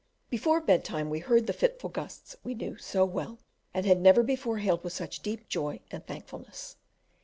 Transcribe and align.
Before 0.31 0.59
bedtime 0.59 1.11
we 1.11 1.19
heard 1.19 1.45
the 1.45 1.53
fitful 1.53 1.91
gusts 1.91 2.35
we 2.43 2.55
knew 2.55 2.75
so 2.75 3.05
well, 3.05 3.37
and 3.71 3.85
had 3.85 4.01
never 4.01 4.23
before 4.23 4.57
hailed 4.57 4.83
with 4.83 4.93
such 4.93 5.19
deep 5.19 5.47
joy 5.47 5.79
and 5.91 6.03
thankfulness. 6.07 6.75